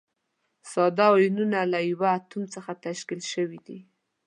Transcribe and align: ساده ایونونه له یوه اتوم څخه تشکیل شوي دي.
ساده 0.71 1.07
ایونونه 1.17 1.59
له 1.73 1.79
یوه 1.91 2.07
اتوم 2.17 2.43
څخه 2.53 2.71
تشکیل 2.85 3.21
شوي 3.33 3.59
دي. 3.67 3.79